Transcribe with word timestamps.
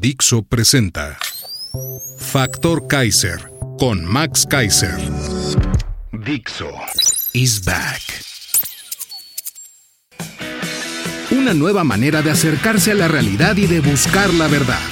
Dixo 0.00 0.42
presenta 0.42 1.16
Factor 2.18 2.86
Kaiser 2.86 3.50
con 3.78 4.04
Max 4.04 4.44
Kaiser. 4.48 4.94
Dixo 6.12 6.70
is 7.32 7.64
back. 7.64 8.02
Una 11.30 11.54
nueva 11.54 11.84
manera 11.84 12.22
de 12.22 12.30
acercarse 12.30 12.92
a 12.92 12.94
la 12.94 13.08
realidad 13.08 13.56
y 13.56 13.66
de 13.66 13.80
buscar 13.80 14.32
la 14.34 14.48
verdad. 14.48 14.82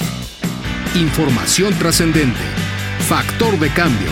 Información 0.95 1.73
trascendente. 1.77 2.39
Factor 3.07 3.59
de 3.59 3.69
cambio. 3.69 4.09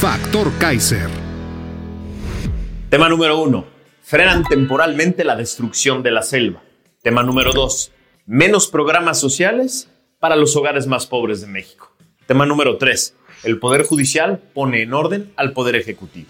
Factor 0.00 0.52
Kaiser. 0.58 1.08
Tema 2.90 3.08
número 3.08 3.40
uno. 3.40 3.66
Frenan 4.02 4.44
temporalmente 4.44 5.22
la 5.22 5.36
destrucción 5.36 6.02
de 6.02 6.10
la 6.10 6.22
selva. 6.22 6.62
Tema 7.02 7.22
número 7.22 7.52
dos. 7.52 7.90
Menos 8.26 8.68
programas 8.68 9.20
sociales 9.20 9.90
para 10.18 10.34
los 10.34 10.56
hogares 10.56 10.86
más 10.86 11.06
pobres 11.06 11.42
de 11.42 11.46
México. 11.46 11.94
Tema 12.26 12.46
número 12.46 12.78
tres 12.78 13.14
el 13.42 13.58
Poder 13.58 13.84
Judicial 13.84 14.40
pone 14.54 14.80
en 14.80 14.94
orden 14.94 15.30
al 15.36 15.52
Poder 15.52 15.76
Ejecutivo. 15.76 16.28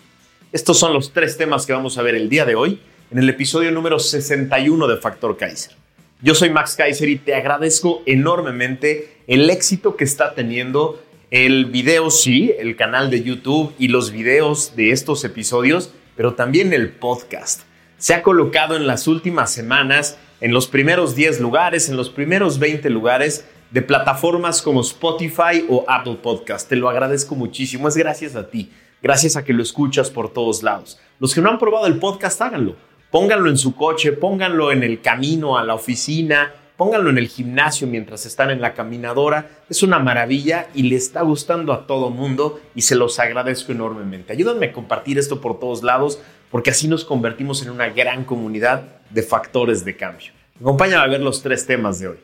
Estos 0.51 0.77
son 0.77 0.93
los 0.93 1.13
tres 1.13 1.37
temas 1.37 1.67
que 1.67 1.73
vamos 1.73 1.97
a 1.97 2.03
ver 2.03 2.17
el 2.17 2.29
día 2.29 2.45
de 2.45 2.57
hoy 2.57 2.81
en 3.13 3.19
el 3.19 3.29
episodio 3.29 3.71
número 3.71 4.01
61 4.01 4.89
de 4.89 4.97
Factor 4.97 5.37
Kaiser. 5.37 5.77
Yo 6.21 6.35
soy 6.35 6.51
Max 6.51 6.75
Kaiser 6.75 7.09
y 7.09 7.17
te 7.17 7.37
agradezco 7.37 8.03
enormemente 8.07 9.19
el 9.29 9.49
éxito 9.49 9.95
que 9.95 10.03
está 10.03 10.35
teniendo 10.35 11.01
el 11.31 11.67
video, 11.67 12.11
sí, 12.11 12.53
el 12.59 12.75
canal 12.75 13.09
de 13.09 13.23
YouTube 13.23 13.73
y 13.79 13.87
los 13.87 14.11
videos 14.11 14.75
de 14.75 14.91
estos 14.91 15.23
episodios, 15.23 15.93
pero 16.17 16.35
también 16.35 16.73
el 16.73 16.91
podcast. 16.91 17.63
Se 17.99 18.15
ha 18.15 18.25
colocado 18.25 18.75
en 18.75 18.89
las 18.89 19.07
últimas 19.07 19.53
semanas 19.53 20.19
en 20.45 20.53
los 20.53 20.67
primeros 20.67 21.15
10 21.17 21.41
lugares, 21.41 21.89
en 21.89 21.97
los 21.97 22.11
primeros 22.11 22.59
20 22.59 22.91
lugares 22.91 23.47
de 23.71 23.81
plataformas 23.81 24.61
como 24.61 24.83
Spotify 24.83 25.65
o 25.71 25.87
Apple 25.89 26.19
Podcast. 26.23 26.69
Te 26.69 26.77
lo 26.77 26.91
agradezco 26.91 27.35
muchísimo. 27.35 27.89
Es 27.89 27.97
gracias 27.97 28.37
a 28.37 28.51
ti. 28.51 28.71
Gracias 29.03 29.37
a 29.37 29.43
que 29.43 29.55
lo 29.55 29.63
escuchas 29.63 30.11
por 30.11 30.35
todos 30.35 30.63
lados. 30.63 31.01
Los 31.19 31.35
que 31.35 31.41
no 31.41 31.49
han 31.49 31.59
probado 31.59 31.87
el 31.87 31.99
podcast, 31.99 32.43
háganlo. 32.43 32.77
Pónganlo 33.11 33.49
en 33.49 33.57
su 33.57 33.75
coche, 33.75 34.13
pónganlo 34.13 34.71
en 34.71 34.83
el 34.83 35.01
camino 35.01 35.57
a 35.57 35.65
la 35.65 35.73
oficina, 35.73 36.53
pónganlo 36.77 37.09
en 37.09 37.17
el 37.17 37.29
gimnasio 37.29 37.87
mientras 37.87 38.27
están 38.27 38.51
en 38.51 38.61
la 38.61 38.75
caminadora. 38.75 39.49
Es 39.71 39.83
una 39.83 39.99
maravilla 39.99 40.69
y 40.75 40.83
le 40.83 40.97
está 40.97 41.23
gustando 41.23 41.73
a 41.73 41.87
todo 41.87 42.11
mundo 42.11 42.61
y 42.75 42.83
se 42.83 42.97
los 42.97 43.19
agradezco 43.19 43.73
enormemente. 43.73 44.35
Ayúdenme 44.35 44.67
a 44.67 44.73
compartir 44.75 45.19
esto 45.19 45.41
por 45.41 45.59
todos 45.59 45.83
lados 45.83 46.21
porque 46.55 46.71
así 46.71 46.87
nos 46.87 47.05
convertimos 47.05 47.63
en 47.63 47.71
una 47.71 47.89
gran 47.89 48.23
comunidad 48.23 48.85
de 49.11 49.25
factores 49.25 49.85
de 49.85 49.97
cambio. 49.97 50.31
Acompáñame 50.61 51.03
a 51.03 51.09
ver 51.09 51.21
los 51.21 51.43
tres 51.43 51.67
temas 51.67 51.99
de 51.99 52.07
hoy. 52.07 52.17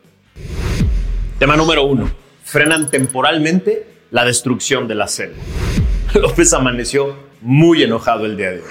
Tema 1.37 1.57
número 1.57 1.83
uno. 1.83 2.09
Frenan 2.45 2.89
temporalmente 2.89 3.85
la 4.09 4.23
destrucción 4.23 4.87
de 4.87 4.95
la 4.95 5.09
selva. 5.09 5.35
López 6.13 6.53
amaneció 6.53 7.17
muy 7.41 7.83
enojado 7.83 8.25
el 8.25 8.37
día 8.37 8.51
de 8.51 8.59
hoy. 8.59 8.69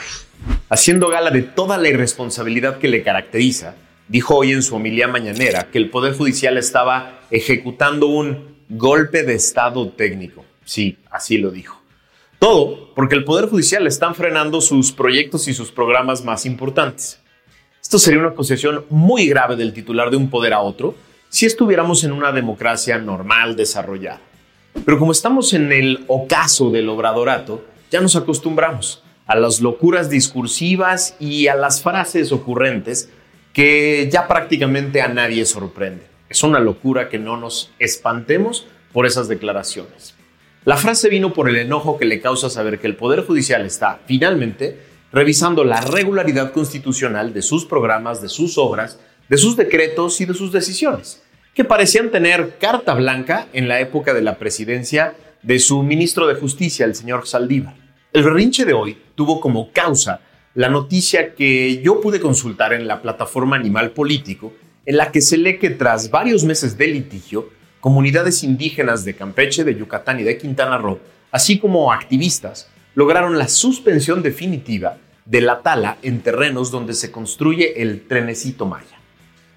Haciendo 0.71 1.09
gala 1.09 1.31
de 1.31 1.43
toda 1.43 1.77
la 1.77 1.89
irresponsabilidad 1.89 2.79
que 2.79 2.89
le 2.89 3.03
caracteriza, 3.03 3.75
dijo 4.09 4.37
hoy 4.37 4.53
en 4.53 4.63
su 4.63 4.77
homilía 4.77 5.09
mañanera 5.09 5.69
que 5.71 5.77
el 5.77 5.91
Poder 5.91 6.17
Judicial 6.17 6.57
estaba 6.57 7.21
ejecutando 7.31 8.07
un 8.07 8.57
golpe 8.71 9.25
de 9.25 9.35
Estado 9.35 9.91
técnico. 9.91 10.43
Sí, 10.65 10.97
así 11.11 11.37
lo 11.37 11.51
dijo. 11.51 11.80
Todo 12.41 12.95
porque 12.95 13.17
el 13.17 13.25
Poder 13.25 13.51
Judicial 13.51 13.87
están 13.87 14.15
frenando 14.15 14.63
sus 14.63 14.93
proyectos 14.93 15.47
y 15.47 15.53
sus 15.53 15.71
programas 15.71 16.25
más 16.25 16.47
importantes. 16.47 17.21
Esto 17.83 17.99
sería 17.99 18.19
una 18.19 18.31
acusación 18.31 18.87
muy 18.89 19.29
grave 19.29 19.57
del 19.57 19.75
titular 19.75 20.11
de 20.11 20.17
un 20.17 20.31
poder 20.31 20.55
a 20.55 20.61
otro, 20.61 20.95
si 21.29 21.45
estuviéramos 21.45 22.03
en 22.03 22.13
una 22.13 22.33
democracia 22.33 22.97
normal 22.97 23.57
desarrollada. 23.57 24.23
Pero 24.87 24.99
como 24.99 25.13
estamos 25.13 25.53
en 25.53 25.71
el 25.71 26.05
ocaso 26.07 26.71
del 26.71 26.89
obradorato, 26.89 27.63
ya 27.91 28.01
nos 28.01 28.17
acostumbramos 28.17 29.03
a 29.27 29.37
las 29.37 29.61
locuras 29.61 30.09
discursivas 30.09 31.17
y 31.21 31.49
a 31.49 31.55
las 31.55 31.83
frases 31.83 32.33
ocurrentes 32.33 33.11
que 33.53 34.09
ya 34.11 34.27
prácticamente 34.27 35.03
a 35.03 35.09
nadie 35.09 35.45
sorprende. 35.45 36.07
Es 36.31 36.43
una 36.43 36.59
locura 36.59 37.11
que 37.11 37.19
no 37.19 37.37
nos 37.37 37.71
espantemos 37.79 38.67
por 38.95 39.05
esas 39.05 39.29
declaraciones. 39.29 40.15
La 40.67 40.77
frase 40.77 41.09
vino 41.09 41.33
por 41.33 41.49
el 41.49 41.57
enojo 41.57 41.97
que 41.97 42.05
le 42.05 42.21
causa 42.21 42.51
saber 42.51 42.79
que 42.79 42.87
el 42.87 42.95
Poder 42.95 43.25
Judicial 43.25 43.65
está, 43.65 44.01
finalmente, 44.05 44.79
revisando 45.11 45.65
la 45.65 45.81
regularidad 45.81 46.53
constitucional 46.53 47.33
de 47.33 47.41
sus 47.41 47.65
programas, 47.65 48.21
de 48.21 48.29
sus 48.29 48.59
obras, 48.59 49.01
de 49.31 49.39
sus 49.39 49.57
decretos 49.57 50.21
y 50.21 50.27
de 50.27 50.35
sus 50.35 50.53
decisiones, 50.53 51.23
que 51.55 51.65
parecían 51.65 52.11
tener 52.11 52.59
carta 52.59 52.93
blanca 52.93 53.47
en 53.55 53.69
la 53.69 53.81
época 53.81 54.13
de 54.13 54.21
la 54.21 54.37
presidencia 54.37 55.15
de 55.43 55.59
su 55.61 55.83
ministro 55.83 56.27
de 56.27 56.35
Justicia, 56.35 56.85
el 56.85 56.95
señor 56.95 57.27
Saldívar. 57.27 57.75
El 58.13 58.23
berrinche 58.23 58.67
de 58.67 58.75
hoy 58.75 58.99
tuvo 59.15 59.41
como 59.41 59.73
causa 59.73 60.21
la 60.55 60.69
noticia 60.69 61.35
que 61.35 61.81
yo 61.81 62.03
pude 62.03 62.21
consultar 62.21 62.75
en 62.75 62.87
la 62.87 63.01
plataforma 63.01 63.57
Animal 63.57 63.93
Político, 63.93 64.53
en 64.85 64.99
la 64.99 65.11
que 65.11 65.23
se 65.23 65.39
lee 65.39 65.59
que 65.59 65.71
tras 65.71 66.11
varios 66.11 66.45
meses 66.45 66.77
de 66.77 66.89
litigio, 66.89 67.49
comunidades 67.81 68.45
indígenas 68.45 69.05
de 69.05 69.15
Campeche, 69.15 69.65
de 69.65 69.75
Yucatán 69.75 70.21
y 70.21 70.23
de 70.23 70.39
Quintana 70.39 70.79
Roo, 70.79 71.01
así 71.31 71.59
como 71.59 71.93
activistas, 71.93 72.71
lograron 72.95 73.39
la 73.39 73.49
suspensión 73.49 74.23
definitiva 74.23 74.99
de 75.25 75.41
la 75.41 75.63
tala 75.63 75.99
en 76.03 76.21
terrenos 76.21 76.71
donde 76.71 76.95
se 76.95 77.11
construye 77.11 77.83
el 77.83 78.07
trenecito 78.07 78.67
Maya. 78.67 78.99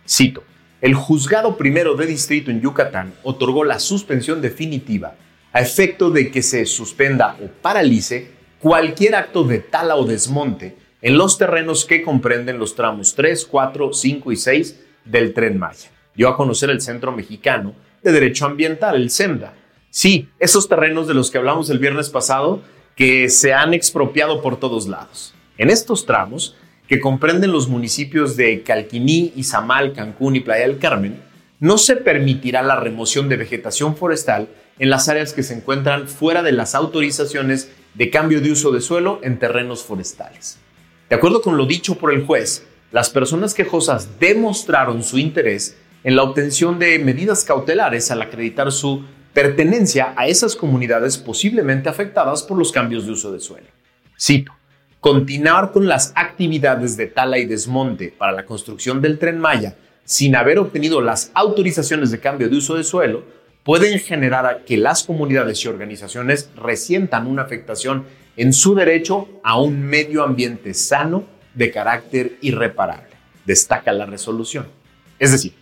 Cito, 0.07 0.44
el 0.81 0.94
juzgado 0.95 1.57
primero 1.57 1.95
de 1.95 2.06
distrito 2.06 2.51
en 2.51 2.61
Yucatán 2.61 3.13
otorgó 3.23 3.63
la 3.63 3.79
suspensión 3.79 4.41
definitiva 4.41 5.16
a 5.51 5.61
efecto 5.61 6.09
de 6.09 6.29
que 6.29 6.41
se 6.41 6.66
suspenda 6.66 7.38
o 7.41 7.47
paralice 7.47 8.31
cualquier 8.59 9.16
acto 9.16 9.44
de 9.44 9.59
tala 9.59 9.95
o 9.95 10.05
desmonte 10.05 10.75
en 11.01 11.17
los 11.17 11.38
terrenos 11.38 11.85
que 11.85 12.01
comprenden 12.01 12.59
los 12.59 12.75
tramos 12.75 13.16
3, 13.16 13.45
4, 13.45 13.94
5 13.94 14.31
y 14.31 14.35
6 14.35 14.79
del 15.05 15.34
tren 15.34 15.57
Maya. 15.57 15.90
Dio 16.16 16.29
a 16.29 16.38
conocer 16.38 16.69
el 16.69 16.81
Centro 16.81 17.11
Mexicano 17.11 17.75
de 18.03 18.12
Derecho 18.12 18.46
Ambiental, 18.46 18.96
el 18.96 19.09
CEMDA. 19.09 19.53
Sí, 19.90 20.30
esos 20.40 20.68
terrenos 20.68 21.08
de 21.08 21.14
los 21.14 21.31
que 21.31 21.38
hablamos 21.38 21.69
el 21.69 21.80
viernes 21.80 22.09
pasado 22.09 22.62
que 22.96 23.30
se 23.30 23.53
han 23.53 23.74
expropiado 23.74 24.41
por 24.41 24.59
todos 24.59 24.88
lados. 24.88 25.34
En 25.58 25.69
estos 25.69 26.06
tramos 26.06 26.56
que 26.88 27.00
comprenden 27.00 27.52
los 27.52 27.68
municipios 27.68 28.36
de 28.36 28.62
Calquiní, 28.64 29.34
Izamal, 29.36 29.94
Cancún 29.94 30.36
y 30.36 30.41
Playa 30.41 30.68
del 30.68 30.80
Carmen, 30.80 31.22
no 31.59 31.78
se 31.78 31.96
permitirá 31.96 32.62
la 32.62 32.75
remoción 32.75 33.30
de 33.30 33.38
vegetación 33.38 33.96
forestal 33.96 34.50
en 34.80 34.90
las 34.90 35.08
áreas 35.08 35.34
que 35.34 35.44
se 35.44 35.53
encuentran 35.53 36.08
fuera 36.08 36.44
de 36.44 36.52
las 36.52 36.75
autorizaciones 36.75 37.72
de 37.94 38.09
cambio 38.09 38.41
de 38.41 38.52
uso 38.52 38.72
de 38.72 38.81
suelo 38.81 39.20
en 39.24 39.40
terrenos 39.40 39.84
forestales. 39.84 40.58
De 41.09 41.16
acuerdo 41.16 41.41
con 41.41 41.58
lo 41.58 41.66
dicho 41.66 41.96
por 41.96 42.14
el 42.14 42.25
juez, 42.25 42.66
las 42.91 43.09
personas 43.09 43.53
quejosas 43.53 44.20
demostraron 44.20 45.03
su 45.03 45.17
interés 45.17 45.78
en 46.03 46.16
la 46.16 46.23
obtención 46.23 46.79
de 46.79 47.00
medidas 47.00 47.44
cautelares 47.44 48.11
al 48.11 48.22
acreditar 48.22 48.72
su 48.72 49.03
pertenencia 49.34 50.14
a 50.16 50.28
esas 50.28 50.55
comunidades 50.55 51.17
posiblemente 51.17 51.90
afectadas 51.90 52.44
por 52.44 52.58
los 52.58 52.72
cambios 52.72 53.05
de 53.05 53.14
uso 53.14 53.32
de 53.32 53.40
suelo. 53.40 53.67
Cito, 54.20 54.52
continuar 55.00 55.72
con 55.72 55.88
las 55.88 56.14
actividades 56.16 56.96
de 56.97 57.08
tala 57.08 57.38
y 57.40 57.46
desmonte 57.46 58.14
para 58.16 58.32
la 58.32 58.46
construcción 58.46 59.02
del 59.02 59.17
tren 59.17 59.40
Maya 59.40 59.76
sin 60.05 60.35
haber 60.35 60.59
obtenido 60.59 61.02
las 61.02 61.32
autorizaciones 61.34 62.11
de 62.11 62.20
cambio 62.20 62.49
de 62.49 62.58
uso 62.58 62.76
de 62.76 62.84
suelo 62.84 63.23
pueden 63.64 63.97
generar 63.99 64.46
a 64.46 64.66
que 64.66 64.78
las 64.78 65.03
comunidades 65.03 65.64
y 65.64 65.70
organizaciones 65.70 66.49
resientan 66.56 67.28
una 67.28 67.44
afectación 67.44 68.06
en 68.35 68.52
su 68.52 68.76
derecho 68.76 69.29
a 69.44 69.59
un 69.59 69.82
medio 69.82 70.23
ambiente 70.23 70.73
sano 70.73 71.23
de 71.53 71.72
carácter 71.72 72.38
irreparable, 72.41 73.16
destaca 73.46 73.94
la 73.94 74.06
resolución. 74.06 74.67
Es 75.20 75.32
decir, 75.32 75.53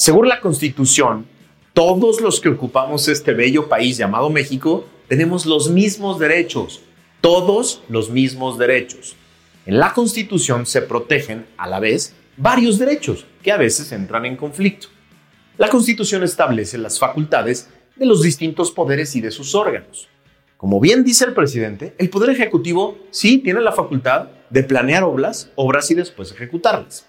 según 0.00 0.28
la 0.28 0.40
Constitución, 0.40 1.26
todos 1.74 2.22
los 2.22 2.40
que 2.40 2.48
ocupamos 2.48 3.06
este 3.06 3.34
bello 3.34 3.68
país 3.68 3.98
llamado 3.98 4.30
México 4.30 4.86
tenemos 5.08 5.44
los 5.44 5.68
mismos 5.68 6.18
derechos, 6.18 6.80
todos 7.20 7.82
los 7.90 8.08
mismos 8.08 8.56
derechos. 8.56 9.14
En 9.66 9.78
la 9.78 9.92
Constitución 9.92 10.64
se 10.64 10.80
protegen, 10.80 11.44
a 11.58 11.68
la 11.68 11.80
vez, 11.80 12.14
varios 12.38 12.78
derechos 12.78 13.26
que 13.42 13.52
a 13.52 13.58
veces 13.58 13.92
entran 13.92 14.24
en 14.24 14.38
conflicto. 14.38 14.88
La 15.58 15.68
Constitución 15.68 16.22
establece 16.22 16.78
las 16.78 16.98
facultades 16.98 17.68
de 17.94 18.06
los 18.06 18.22
distintos 18.22 18.70
poderes 18.70 19.14
y 19.16 19.20
de 19.20 19.30
sus 19.30 19.54
órganos. 19.54 20.08
Como 20.56 20.80
bien 20.80 21.04
dice 21.04 21.26
el 21.26 21.34
presidente, 21.34 21.94
el 21.98 22.08
Poder 22.08 22.30
Ejecutivo 22.30 22.96
sí 23.10 23.36
tiene 23.36 23.60
la 23.60 23.72
facultad 23.72 24.30
de 24.48 24.62
planear 24.62 25.04
obras, 25.04 25.50
obras 25.56 25.90
y 25.90 25.94
después 25.94 26.32
ejecutarlas. 26.32 27.06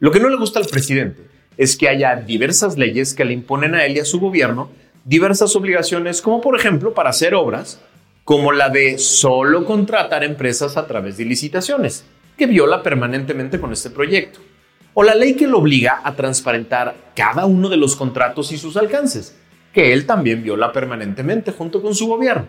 Lo 0.00 0.10
que 0.10 0.18
no 0.18 0.28
le 0.28 0.36
gusta 0.36 0.58
al 0.58 0.66
presidente 0.66 1.35
es 1.56 1.76
que 1.76 1.88
haya 1.88 2.16
diversas 2.16 2.76
leyes 2.76 3.14
que 3.14 3.24
le 3.24 3.32
imponen 3.32 3.74
a 3.74 3.84
él 3.84 3.96
y 3.96 4.00
a 4.00 4.04
su 4.04 4.20
gobierno 4.20 4.70
diversas 5.04 5.54
obligaciones, 5.54 6.20
como 6.20 6.40
por 6.40 6.58
ejemplo 6.58 6.92
para 6.92 7.10
hacer 7.10 7.34
obras, 7.34 7.80
como 8.24 8.50
la 8.50 8.68
de 8.68 8.98
solo 8.98 9.64
contratar 9.64 10.24
empresas 10.24 10.76
a 10.76 10.86
través 10.86 11.16
de 11.16 11.24
licitaciones, 11.24 12.04
que 12.36 12.46
viola 12.46 12.82
permanentemente 12.82 13.60
con 13.60 13.72
este 13.72 13.88
proyecto, 13.88 14.40
o 14.94 15.04
la 15.04 15.14
ley 15.14 15.34
que 15.34 15.46
lo 15.46 15.58
obliga 15.58 16.00
a 16.02 16.16
transparentar 16.16 16.96
cada 17.14 17.46
uno 17.46 17.68
de 17.68 17.76
los 17.76 17.94
contratos 17.94 18.50
y 18.50 18.58
sus 18.58 18.76
alcances, 18.76 19.36
que 19.72 19.92
él 19.92 20.06
también 20.06 20.42
viola 20.42 20.72
permanentemente 20.72 21.52
junto 21.52 21.80
con 21.80 21.94
su 21.94 22.08
gobierno, 22.08 22.46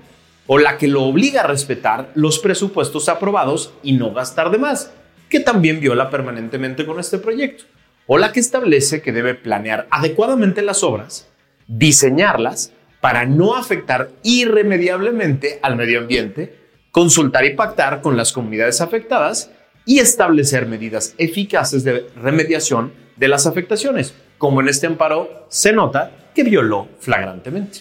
o 0.48 0.57
la 0.57 0.77
que 0.77 0.88
lo 0.88 1.03
obliga 1.03 1.42
a 1.42 1.48
respetar 1.48 2.10
los 2.15 2.39
presupuestos 2.39 3.07
aprobados 3.07 3.71
y 3.83 3.94
no 3.94 4.13
gastar 4.13 4.50
de 4.50 4.57
más, 4.57 4.92
que 5.30 5.39
también 5.42 5.80
viola 5.80 6.10
permanentemente 6.10 6.86
con 6.86 7.00
este 7.00 7.19
proyecto, 7.19 7.65
o 8.07 8.18
la 8.18 8.31
que 8.31 8.39
establece 8.39 9.01
que 9.01 9.12
debe 9.12 9.36
planear 9.36 9.88
adecuadamente 9.92 10.62
las 10.62 10.83
obras, 10.83 11.27
diseñarlas 11.68 12.71
para 13.01 13.25
no 13.25 13.56
afectar 13.56 14.09
irremediablemente 14.24 15.59
al 15.62 15.75
medio 15.75 16.00
ambiente, 16.00 16.57
consultar 16.92 17.45
y 17.45 17.54
pactar 17.54 18.01
con 18.01 18.18
las 18.18 18.31
comunidades 18.31 18.81
afectadas 18.81 19.51
y 19.86 20.00
establecer 20.00 20.65
medidas 20.65 21.13
eficaces 21.18 21.83
de 21.83 22.07
remediación 22.15 22.92
de 23.18 23.27
las 23.27 23.45
afectaciones, 23.45 24.15
como 24.38 24.62
en 24.62 24.69
este 24.69 24.88
amparo 24.88 25.45
se 25.50 25.74
nota 25.74 26.12
que 26.33 26.44
violó 26.44 26.88
flagrantemente. 27.00 27.80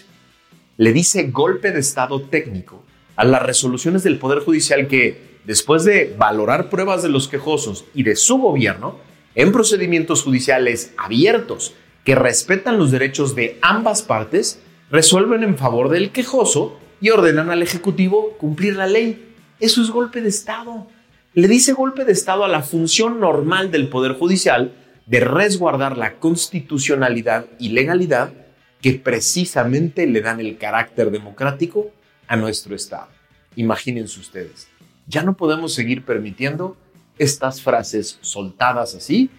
Le 0.77 0.93
dice 0.93 1.23
golpe 1.31 1.71
de 1.71 1.79
Estado 1.79 2.21
técnico 2.21 2.83
a 3.15 3.25
las 3.25 3.41
resoluciones 3.41 4.03
del 4.03 4.19
Poder 4.19 4.39
Judicial 4.39 4.87
que, 4.87 5.39
después 5.45 5.83
de 5.83 6.15
valorar 6.17 6.69
pruebas 6.69 7.01
de 7.01 7.09
los 7.09 7.27
quejosos 7.27 7.85
y 7.93 8.03
de 8.03 8.15
su 8.15 8.37
gobierno, 8.37 8.99
en 9.37 9.51
procedimientos 9.51 10.23
judiciales 10.23 10.93
abiertos 10.97 11.75
que 12.03 12.15
respetan 12.15 12.79
los 12.79 12.89
derechos 12.89 13.35
de 13.35 13.59
ambas 13.61 14.01
partes, 14.01 14.59
resuelven 14.89 15.43
en 15.43 15.59
favor 15.59 15.89
del 15.89 16.11
quejoso 16.11 16.79
y 16.99 17.11
ordenan 17.11 17.51
al 17.51 17.61
Ejecutivo 17.61 18.35
cumplir 18.39 18.75
la 18.75 18.87
ley. 18.87 19.35
Eso 19.59 19.83
es 19.83 19.91
golpe 19.91 20.21
de 20.21 20.29
Estado. 20.29 20.87
Le 21.35 21.47
dice 21.47 21.73
golpe 21.73 22.03
de 22.03 22.13
Estado 22.13 22.45
a 22.45 22.47
la 22.47 22.63
función 22.63 23.19
normal 23.19 23.69
del 23.69 23.89
Poder 23.89 24.13
Judicial 24.13 24.73
de 25.05 25.19
resguardar 25.19 25.99
la 25.99 26.15
constitucionalidad 26.15 27.45
y 27.59 27.69
legalidad 27.69 28.33
que 28.81 28.93
precisamente 28.93 30.07
le 30.07 30.21
dan 30.21 30.39
el 30.39 30.57
carácter 30.57 31.11
democrático 31.11 31.91
a 32.27 32.37
nuestro 32.37 32.75
Estado. 32.75 33.09
Imagínense 33.55 34.19
ustedes, 34.19 34.67
ya 35.05 35.21
no 35.21 35.37
podemos 35.37 35.75
seguir 35.75 36.03
permitiendo 36.03 36.75
estas 37.17 37.61
frases 37.61 38.19
soltadas 38.21 38.95
así 38.95 39.29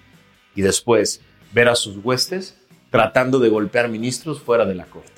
y 0.54 0.62
después 0.62 1.20
ver 1.52 1.68
a 1.68 1.74
sus 1.74 1.96
huestes 2.02 2.56
tratando 2.90 3.38
de 3.38 3.48
golpear 3.48 3.88
ministros 3.88 4.40
fuera 4.40 4.64
de 4.64 4.74
la 4.74 4.86
Corte. 4.86 5.12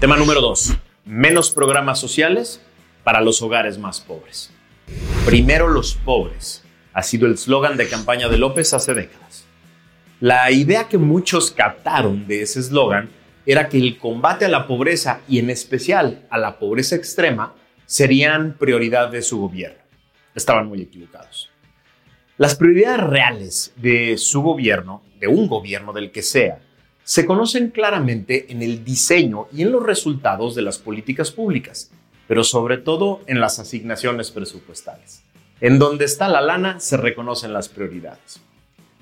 Tema 0.00 0.16
número 0.16 0.40
2. 0.40 0.74
Menos 1.04 1.50
programas 1.50 1.98
sociales 1.98 2.60
para 3.04 3.20
los 3.20 3.40
hogares 3.42 3.78
más 3.78 4.00
pobres. 4.00 4.50
Primero 5.24 5.68
los 5.68 5.94
pobres 5.94 6.62
ha 6.92 7.02
sido 7.02 7.26
el 7.26 7.34
eslogan 7.34 7.76
de 7.76 7.88
campaña 7.88 8.28
de 8.28 8.38
López 8.38 8.72
hace 8.74 8.94
décadas. 8.94 9.44
La 10.20 10.50
idea 10.50 10.88
que 10.88 10.98
muchos 10.98 11.50
captaron 11.50 12.26
de 12.26 12.42
ese 12.42 12.60
eslogan 12.60 13.08
era 13.46 13.68
que 13.68 13.78
el 13.78 13.98
combate 13.98 14.44
a 14.44 14.48
la 14.48 14.66
pobreza 14.66 15.20
y 15.28 15.38
en 15.38 15.50
especial 15.50 16.26
a 16.30 16.38
la 16.38 16.58
pobreza 16.58 16.96
extrema 16.96 17.54
serían 17.86 18.56
prioridad 18.58 19.10
de 19.10 19.22
su 19.22 19.40
gobierno. 19.40 19.78
Estaban 20.34 20.68
muy 20.68 20.82
equivocados. 20.82 21.50
Las 22.38 22.54
prioridades 22.54 23.00
reales 23.00 23.72
de 23.76 24.16
su 24.16 24.42
gobierno 24.42 25.02
de 25.20 25.28
un 25.28 25.46
gobierno 25.46 25.92
del 25.92 26.10
que 26.10 26.22
sea, 26.22 26.60
se 27.04 27.26
conocen 27.26 27.70
claramente 27.70 28.46
en 28.50 28.62
el 28.62 28.84
diseño 28.84 29.46
y 29.52 29.62
en 29.62 29.70
los 29.70 29.84
resultados 29.84 30.54
de 30.54 30.62
las 30.62 30.78
políticas 30.78 31.30
públicas, 31.30 31.90
pero 32.26 32.42
sobre 32.42 32.78
todo 32.78 33.20
en 33.26 33.40
las 33.40 33.58
asignaciones 33.58 34.30
presupuestales. 34.30 35.22
En 35.60 35.78
donde 35.78 36.06
está 36.06 36.28
la 36.28 36.40
lana 36.40 36.80
se 36.80 36.96
reconocen 36.96 37.52
las 37.52 37.68
prioridades. 37.68 38.40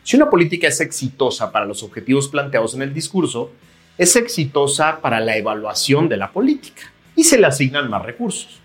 Si 0.02 0.16
una 0.16 0.28
política 0.28 0.66
es 0.66 0.80
exitosa 0.80 1.52
para 1.52 1.66
los 1.66 1.82
objetivos 1.82 2.28
planteados 2.28 2.74
en 2.74 2.82
el 2.82 2.94
discurso, 2.94 3.52
es 3.96 4.16
exitosa 4.16 5.00
para 5.00 5.20
la 5.20 5.36
evaluación 5.36 6.08
de 6.08 6.16
la 6.16 6.32
política 6.32 6.92
y 7.14 7.24
se 7.24 7.38
le 7.38 7.46
asignan 7.46 7.90
más 7.90 8.04
recursos. 8.04 8.60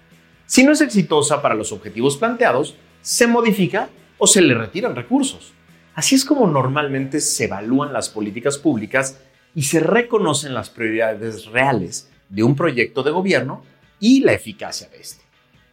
Si 0.54 0.64
no 0.64 0.72
es 0.72 0.82
exitosa 0.82 1.42
para 1.42 1.56
los 1.56 1.72
objetivos 1.72 2.16
planteados, 2.16 2.76
se 3.02 3.26
modifica 3.26 3.90
o 4.20 4.28
se 4.28 4.40
le 4.40 4.54
retiran 4.54 4.96
recursos. 4.96 5.52
Así 5.96 6.14
es 6.14 6.24
como 6.24 6.46
normalmente 6.46 7.22
se 7.22 7.46
evalúan 7.46 7.92
las 7.92 8.10
políticas 8.10 8.60
públicas 8.60 9.20
y 9.56 9.64
se 9.64 9.80
reconocen 9.80 10.54
las 10.54 10.70
prioridades 10.70 11.48
reales 11.48 12.12
de 12.30 12.44
un 12.44 12.56
proyecto 12.56 13.02
de 13.02 13.10
gobierno 13.10 13.64
y 14.00 14.20
la 14.20 14.34
eficacia 14.34 14.88
de 14.90 15.00
este. 15.00 15.24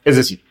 Es 0.03 0.17
decir, 0.17 0.43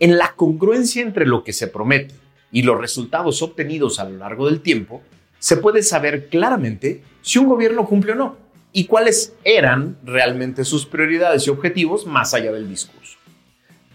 en 0.00 0.16
la 0.16 0.32
congruencia 0.34 1.02
entre 1.02 1.26
lo 1.26 1.44
que 1.44 1.52
se 1.52 1.68
promete 1.68 2.14
y 2.50 2.62
los 2.62 2.80
resultados 2.80 3.42
obtenidos 3.42 4.00
a 4.00 4.08
lo 4.08 4.16
largo 4.16 4.46
del 4.46 4.62
tiempo, 4.62 5.02
se 5.40 5.58
puede 5.58 5.82
saber 5.82 6.30
claramente 6.30 7.02
si 7.20 7.38
un 7.38 7.48
gobierno 7.48 7.84
cumple 7.84 8.12
o 8.12 8.14
no 8.14 8.36
y 8.72 8.86
cuáles 8.86 9.34
eran 9.44 9.98
realmente 10.04 10.64
sus 10.64 10.86
prioridades 10.86 11.46
y 11.46 11.50
objetivos 11.50 12.06
más 12.06 12.32
allá 12.32 12.50
del 12.50 12.66
discurso. 12.66 13.17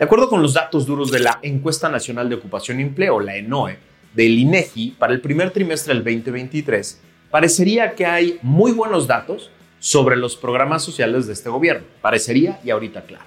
De 0.04 0.06
acuerdo 0.06 0.28
con 0.28 0.42
los 0.42 0.54
datos 0.54 0.86
duros 0.86 1.12
de 1.12 1.22
la 1.22 1.40
Encuesta 1.44 1.88
Nacional 1.88 2.28
de 2.28 2.36
Ocupación 2.36 2.78
y 2.78 2.84
Empleo, 2.84 3.22
la 3.22 3.38
ENOE, 3.38 3.78
del 4.14 4.38
INEGI 4.38 4.98
para 5.00 5.14
el 5.14 5.22
primer 5.22 5.52
trimestre 5.52 5.94
del 5.94 6.04
2023, 6.04 7.00
parecería 7.32 7.96
que 7.96 8.06
hay 8.06 8.38
muy 8.42 8.74
buenos 8.74 9.08
datos 9.08 9.50
sobre 9.80 10.18
los 10.18 10.36
programas 10.36 10.84
sociales 10.84 11.26
de 11.26 11.32
este 11.32 11.48
gobierno. 11.48 11.86
Parecería 12.02 12.60
y 12.66 12.72
ahorita 12.72 13.04
claro. 13.04 13.24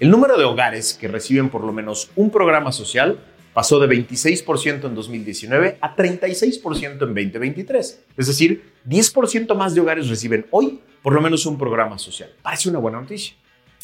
El 0.00 0.10
número 0.10 0.36
de 0.36 0.42
hogares 0.42 0.94
que 0.94 1.06
reciben 1.06 1.48
por 1.48 1.62
lo 1.62 1.72
menos 1.72 2.10
un 2.16 2.30
programa 2.30 2.72
social 2.72 3.20
pasó 3.54 3.78
de 3.78 3.86
26% 3.86 4.86
en 4.86 4.94
2019 4.96 5.78
a 5.80 5.94
36% 5.94 6.90
en 6.90 6.98
2023. 6.98 8.04
Es 8.16 8.26
decir, 8.26 8.72
10% 8.84 9.54
más 9.54 9.76
de 9.76 9.80
hogares 9.80 10.08
reciben 10.08 10.44
hoy 10.50 10.80
por 11.04 11.12
lo 11.12 11.20
menos 11.20 11.46
un 11.46 11.56
programa 11.56 12.00
social. 12.00 12.34
Parece 12.42 12.68
una 12.68 12.80
buena 12.80 13.00
noticia. 13.00 13.36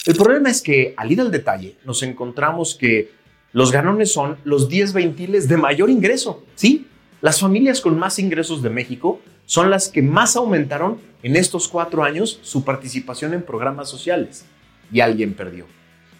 El 0.05 0.15
problema 0.15 0.51
es 0.51 0.63
que 0.63 0.95
al 0.97 1.11
ir 1.11 1.21
al 1.21 1.31
detalle 1.31 1.77
nos 1.85 2.03
encontramos 2.03 2.75
que 2.75 3.13
los 3.53 3.73
ganones 3.73 4.13
son 4.13 4.37
los 4.45 4.69
10 4.69 4.93
veintiles 4.93 5.49
de 5.49 5.57
mayor 5.57 5.89
ingreso. 5.89 6.45
Sí, 6.55 6.87
las 7.23 7.41
familias 7.41 7.81
con 7.81 7.99
más 7.99 8.19
ingresos 8.19 8.63
de 8.63 8.71
México 8.71 9.21
son 9.47 9.71
las 9.71 9.89
que 9.89 10.03
más 10.03 10.37
aumentaron 10.37 10.99
en 11.23 11.37
estos 11.37 11.67
cuatro 11.67 12.05
años 12.05 12.39
su 12.43 12.65
participación 12.65 13.33
en 13.33 13.43
programas 13.43 13.89
sociales. 13.89 14.45
Y 14.93 15.01
alguien 15.01 15.35
perdió. 15.35 15.67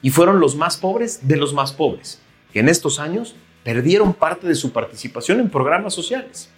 Y 0.03 0.11
fueron 0.11 0.41
los 0.41 0.57
más 0.57 0.77
pobres 0.77 1.29
de 1.29 1.37
los 1.37 1.53
más 1.53 1.73
pobres, 1.73 2.21
que 2.53 2.61
en 2.61 2.69
estos 2.69 2.99
años 2.99 3.37
perdieron 3.63 4.15
parte 4.15 4.47
de 4.47 4.55
su 4.55 4.73
participación 4.73 5.41
en 5.41 5.51
programas 5.51 5.95
sociales. 5.95 6.51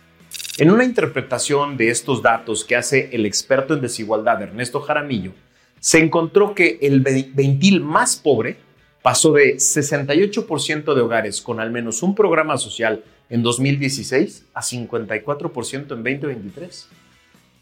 En 0.58 0.70
una 0.70 0.84
interpretación 0.84 1.76
de 1.76 1.90
estos 1.90 2.22
datos 2.22 2.64
que 2.64 2.76
hace 2.76 3.10
el 3.12 3.26
experto 3.26 3.74
en 3.74 3.80
desigualdad 3.80 4.42
Ernesto 4.42 4.80
Jaramillo, 4.80 5.32
se 5.80 5.98
encontró 5.98 6.54
que 6.54 6.78
el 6.82 7.00
ventil 7.00 7.80
más 7.80 8.16
pobre 8.16 8.56
pasó 9.02 9.32
de 9.32 9.56
68% 9.56 10.94
de 10.94 11.00
hogares 11.00 11.40
con 11.40 11.60
al 11.60 11.70
menos 11.70 12.02
un 12.02 12.14
programa 12.14 12.58
social 12.58 13.04
en 13.30 13.42
2016 13.42 14.46
a 14.54 14.60
54% 14.60 15.74
en 15.74 15.88
2023. 15.88 16.88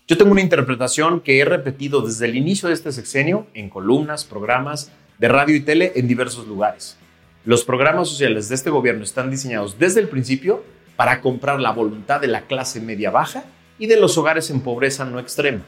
Yo 0.08 0.16
tengo 0.16 0.30
una 0.30 0.40
interpretación 0.40 1.20
que 1.20 1.40
he 1.40 1.44
repetido 1.44 2.00
desde 2.00 2.26
el 2.26 2.36
inicio 2.36 2.68
de 2.68 2.74
este 2.74 2.92
sexenio 2.92 3.46
en 3.54 3.68
columnas, 3.68 4.24
programas 4.24 4.92
de 5.18 5.28
radio 5.28 5.56
y 5.56 5.60
tele 5.60 5.92
en 5.96 6.06
diversos 6.06 6.46
lugares. 6.46 6.96
Los 7.44 7.64
programas 7.64 8.08
sociales 8.08 8.48
de 8.48 8.54
este 8.54 8.70
gobierno 8.70 9.04
están 9.04 9.30
diseñados 9.30 9.78
desde 9.78 10.00
el 10.00 10.08
principio 10.08 10.64
para 10.96 11.20
comprar 11.20 11.60
la 11.60 11.72
voluntad 11.72 12.20
de 12.20 12.28
la 12.28 12.42
clase 12.42 12.80
media 12.80 13.10
baja 13.10 13.44
y 13.78 13.86
de 13.86 14.00
los 14.00 14.16
hogares 14.16 14.50
en 14.50 14.60
pobreza 14.60 15.04
no 15.04 15.18
extrema, 15.18 15.64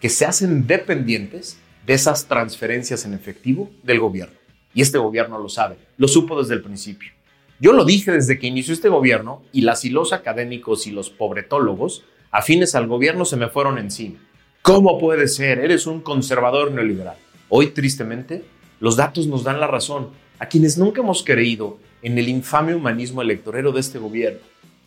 que 0.00 0.08
se 0.08 0.26
hacen 0.26 0.66
dependientes 0.66 1.58
de 1.86 1.94
esas 1.94 2.26
transferencias 2.26 3.04
en 3.04 3.14
efectivo 3.14 3.70
del 3.82 4.00
gobierno. 4.00 4.36
Y 4.74 4.82
este 4.82 4.98
gobierno 4.98 5.38
lo 5.38 5.48
sabe, 5.48 5.76
lo 5.96 6.08
supo 6.08 6.40
desde 6.40 6.54
el 6.54 6.62
principio. 6.62 7.12
Yo 7.60 7.72
lo 7.72 7.84
dije 7.84 8.10
desde 8.10 8.38
que 8.38 8.46
inició 8.46 8.74
este 8.74 8.88
gobierno 8.88 9.42
y 9.52 9.60
las 9.60 9.84
y 9.84 9.90
los 9.90 10.12
académicos 10.12 10.86
y 10.86 10.90
los 10.90 11.10
pobretólogos 11.10 12.04
afines 12.30 12.74
al 12.74 12.86
gobierno 12.86 13.24
se 13.24 13.36
me 13.36 13.48
fueron 13.48 13.78
encima. 13.78 14.18
¿Cómo 14.62 14.98
puede 14.98 15.28
ser? 15.28 15.58
Eres 15.58 15.86
un 15.86 16.00
conservador 16.00 16.72
neoliberal. 16.72 17.16
Hoy, 17.48 17.68
tristemente, 17.68 18.44
los 18.80 18.96
datos 18.96 19.26
nos 19.26 19.44
dan 19.44 19.60
la 19.60 19.66
razón 19.66 20.10
a 20.38 20.46
quienes 20.46 20.78
nunca 20.78 21.02
hemos 21.02 21.22
creído 21.22 21.78
en 22.02 22.18
el 22.18 22.28
infame 22.28 22.74
humanismo 22.74 23.22
electorero 23.22 23.70
de 23.72 23.80
este 23.80 23.98
gobierno. 23.98 24.40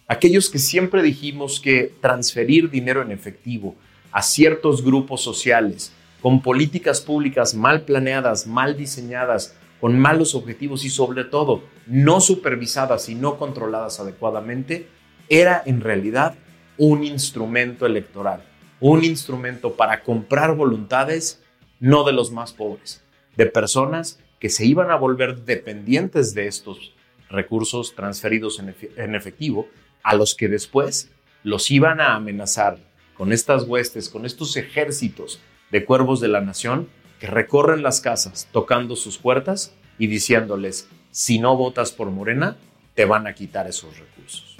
aquellos 0.07 0.49
que 0.49 0.59
siempre 0.59 1.01
dijimos 1.01 1.59
que 1.59 1.91
transferir 1.99 2.69
dinero 2.69 3.01
en 3.01 3.11
efectivo 3.11 3.75
a 4.11 4.21
ciertos 4.21 4.83
grupos 4.83 5.21
sociales 5.21 5.93
con 6.25 6.41
políticas 6.41 7.01
públicas 7.01 7.53
mal 7.53 7.83
planeadas, 7.83 8.47
mal 8.47 8.75
diseñadas, 8.75 9.55
con 9.79 9.99
malos 9.99 10.33
objetivos 10.33 10.83
y 10.83 10.89
sobre 10.89 11.23
todo 11.23 11.61
no 11.85 12.19
supervisadas 12.19 13.09
y 13.09 13.13
no 13.13 13.37
controladas 13.37 13.99
adecuadamente, 13.99 14.87
era 15.29 15.61
en 15.67 15.81
realidad 15.81 16.33
un 16.79 17.03
instrumento 17.03 17.85
electoral, 17.85 18.43
un 18.79 19.03
instrumento 19.03 19.75
para 19.75 20.01
comprar 20.01 20.55
voluntades 20.55 21.43
no 21.79 22.03
de 22.03 22.13
los 22.13 22.31
más 22.31 22.53
pobres, 22.53 23.03
de 23.37 23.45
personas 23.45 24.19
que 24.39 24.49
se 24.49 24.65
iban 24.65 24.89
a 24.89 24.95
volver 24.95 25.45
dependientes 25.45 26.33
de 26.33 26.47
estos 26.47 26.95
recursos 27.29 27.93
transferidos 27.93 28.59
en, 28.59 29.13
efectivo, 29.13 29.67
a 30.01 30.15
los 30.15 30.33
que 30.33 30.47
después 30.47 31.11
los 31.43 31.69
iban 31.69 32.01
a 32.01 32.15
amenazar 32.15 32.79
con 33.15 33.31
estas 33.31 33.67
huestes, 33.67 34.09
con 34.09 34.25
estos 34.25 34.57
ejércitos 34.57 35.39
de 35.71 35.85
cuervos 35.85 36.19
de 36.19 36.27
la 36.27 36.41
nación 36.41 36.89
que 37.19 37.27
recorren 37.27 37.83
las 37.83 38.01
casas 38.01 38.47
tocando 38.51 38.95
sus 38.95 39.17
puertas 39.17 39.73
y 39.97 40.07
diciéndoles, 40.07 40.87
si 41.11 41.39
no 41.39 41.55
votas 41.55 41.91
por 41.91 42.11
Morena, 42.11 42.57
te 42.93 43.05
van 43.05 43.27
a 43.27 43.33
quitar 43.33 43.67
esos 43.67 43.97
recursos. 43.97 44.57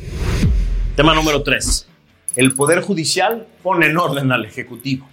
Tema 0.95 1.13
número 1.13 1.43
3. 1.43 1.87
El 2.35 2.53
Poder 2.53 2.81
Judicial 2.81 3.47
pone 3.61 3.87
en 3.87 3.97
orden 3.97 4.31
al 4.31 4.45
Ejecutivo. 4.45 5.09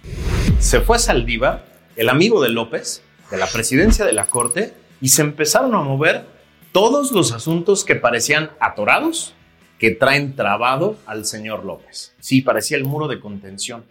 Se 0.59 0.81
fue 0.81 0.99
Saldívar, 0.99 1.65
el 1.95 2.09
amigo 2.09 2.41
de 2.41 2.49
López, 2.49 3.03
de 3.29 3.37
la 3.37 3.47
presidencia 3.47 4.05
de 4.05 4.13
la 4.13 4.27
Corte, 4.27 4.73
y 5.01 5.09
se 5.09 5.21
empezaron 5.21 5.75
a 5.75 5.81
mover 5.81 6.25
todos 6.71 7.11
los 7.11 7.31
asuntos 7.33 7.83
que 7.83 7.95
parecían 7.95 8.51
atorados 8.59 9.33
que 9.79 9.91
traen 9.91 10.35
trabado 10.35 10.97
al 11.05 11.25
señor 11.25 11.65
López. 11.65 12.15
Sí, 12.19 12.41
parecía 12.41 12.77
el 12.77 12.85
muro 12.85 13.09
de 13.09 13.19
contención. 13.19 13.83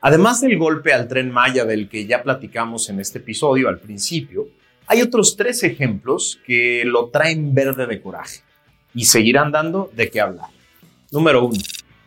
Además 0.00 0.40
del 0.40 0.56
golpe 0.58 0.92
al 0.92 1.08
tren 1.08 1.30
Maya 1.30 1.64
del 1.64 1.88
que 1.88 2.06
ya 2.06 2.22
platicamos 2.22 2.88
en 2.88 3.00
este 3.00 3.18
episodio 3.18 3.68
al 3.68 3.80
principio, 3.80 4.46
hay 4.86 5.02
otros 5.02 5.36
tres 5.36 5.64
ejemplos 5.64 6.38
que 6.46 6.84
lo 6.86 7.08
traen 7.08 7.52
verde 7.52 7.86
de 7.86 8.00
coraje 8.00 8.40
y 8.94 9.06
seguirán 9.06 9.50
dando 9.50 9.90
de 9.94 10.08
qué 10.08 10.20
hablar. 10.20 10.50
Número 11.10 11.44
uno, 11.44 11.58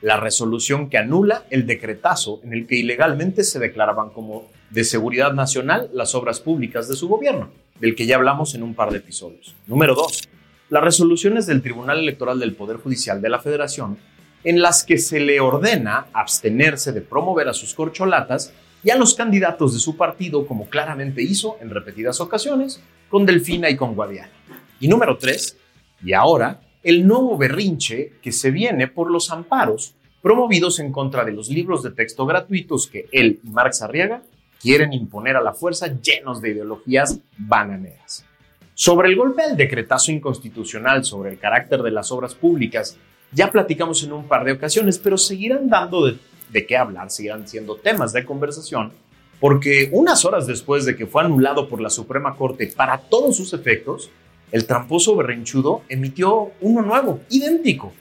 la 0.01 0.17
resolución 0.17 0.89
que 0.89 0.97
anula 0.97 1.45
el 1.49 1.67
decretazo 1.67 2.39
en 2.43 2.53
el 2.53 2.65
que 2.65 2.77
ilegalmente 2.77 3.43
se 3.43 3.59
declaraban 3.59 4.09
como 4.11 4.49
de 4.69 4.85
seguridad 4.85 5.33
nacional 5.33 5.89
las 5.93 6.15
obras 6.15 6.39
públicas 6.39 6.87
de 6.87 6.95
su 6.95 7.09
gobierno, 7.09 7.49
del 7.81 7.93
que 7.93 8.05
ya 8.05 8.15
hablamos 8.15 8.55
en 8.55 8.63
un 8.63 8.73
par 8.73 8.91
de 8.91 8.99
episodios. 8.99 9.53
Número 9.67 9.95
dos, 9.95 10.29
las 10.69 10.83
resoluciones 10.83 11.45
del 11.45 11.61
Tribunal 11.61 11.99
Electoral 11.99 12.39
del 12.39 12.55
Poder 12.55 12.77
Judicial 12.77 13.21
de 13.21 13.29
la 13.29 13.39
Federación 13.39 13.97
en 14.43 14.61
las 14.61 14.83
que 14.83 14.97
se 14.97 15.19
le 15.19 15.39
ordena 15.39 16.07
abstenerse 16.13 16.91
de 16.91 17.01
promover 17.01 17.47
a 17.47 17.53
sus 17.53 17.73
corcholatas 17.73 18.53
y 18.83 18.89
a 18.89 18.97
los 18.97 19.13
candidatos 19.13 19.73
de 19.73 19.79
su 19.79 19.95
partido, 19.95 20.47
como 20.47 20.67
claramente 20.69 21.21
hizo 21.21 21.57
en 21.61 21.69
repetidas 21.69 22.19
ocasiones 22.19 22.81
con 23.09 23.25
Delfina 23.25 23.69
y 23.69 23.75
con 23.75 23.93
Guadiana. 23.93 24.31
Y 24.79 24.87
número 24.87 25.17
tres, 25.17 25.57
y 26.03 26.13
ahora, 26.13 26.61
el 26.81 27.05
nuevo 27.05 27.37
berrinche 27.37 28.13
que 28.21 28.31
se 28.31 28.49
viene 28.49 28.87
por 28.87 29.11
los 29.11 29.31
amparos 29.31 29.93
promovidos 30.21 30.79
en 30.79 30.91
contra 30.91 31.23
de 31.23 31.31
los 31.31 31.49
libros 31.49 31.83
de 31.83 31.91
texto 31.91 32.25
gratuitos 32.25 32.87
que 32.87 33.07
él 33.11 33.39
y 33.43 33.49
Marx 33.49 33.81
Arriaga 33.81 34.23
quieren 34.59 34.93
imponer 34.93 35.35
a 35.35 35.41
la 35.41 35.53
fuerza 35.53 35.87
llenos 36.01 36.41
de 36.41 36.51
ideologías 36.51 37.19
bananeras. 37.37 38.25
Sobre 38.73 39.09
el 39.09 39.15
golpe 39.15 39.43
al 39.43 39.57
decretazo 39.57 40.11
inconstitucional 40.11 41.03
sobre 41.03 41.31
el 41.31 41.39
carácter 41.39 41.81
de 41.81 41.91
las 41.91 42.11
obras 42.11 42.35
públicas 42.35 42.97
ya 43.31 43.51
platicamos 43.51 44.03
en 44.03 44.13
un 44.13 44.27
par 44.27 44.43
de 44.43 44.53
ocasiones, 44.53 44.99
pero 44.99 45.17
seguirán 45.17 45.69
dando 45.69 46.05
de, 46.05 46.65
qué 46.65 46.77
hablar, 46.77 47.09
seguirán 47.09 47.47
siendo 47.47 47.75
temas 47.75 48.13
de 48.13 48.25
conversación, 48.25 48.91
porque 49.39 49.89
unas 49.91 50.25
horas 50.25 50.47
después 50.47 50.85
de 50.85 50.95
que 50.95 51.07
fue 51.07 51.23
anulado 51.23 51.67
por 51.67 51.81
la 51.81 51.89
Suprema 51.89 52.35
Corte 52.35 52.71
para 52.75 52.97
todos 52.97 53.37
sus 53.37 53.53
efectos, 53.53 54.09
el 54.51 54.65
tramposo 54.65 55.15
berrinchudo 55.15 55.83
emitió 55.87 56.51
uno 56.59 56.81
nuevo, 56.81 57.21
idéntico, 57.29 57.93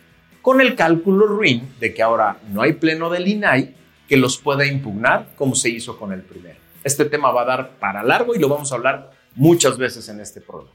con 0.43 0.61
el 0.61 0.75
cálculo 0.75 1.27
ruin 1.27 1.75
de 1.79 1.95
que 1.95 2.03
ahora 2.03 2.41
no 2.51 2.63
hay 2.63 2.73
pleno 2.73 3.09
del 3.11 3.29
INAI 3.29 3.75
que 4.09 4.17
los 4.17 4.39
pueda 4.39 4.67
impugnar 4.67 5.29
como 5.37 5.55
se 5.55 5.69
hizo 5.69 5.97
con 5.97 6.13
el 6.13 6.23
primero. 6.23 6.57
Este 6.83 7.05
tema 7.05 7.31
va 7.31 7.43
a 7.43 7.45
dar 7.45 7.71
para 7.79 8.03
largo 8.03 8.35
y 8.35 8.39
lo 8.39 8.49
vamos 8.49 8.73
a 8.73 8.75
hablar 8.75 9.13
muchas 9.37 9.79
veces 9.79 10.09
en 10.09 10.21
este 10.21 10.41
programa. 10.41 10.73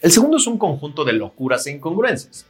El 0.00 0.10
segundo 0.10 0.36
es 0.36 0.46
un 0.46 0.58
conjunto 0.58 1.04
de 1.04 1.14
locuras 1.14 1.66
e 1.66 1.70
incongruencias. 1.70 2.46